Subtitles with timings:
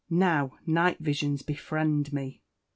[0.09, 2.41] Now, night visions befriend me!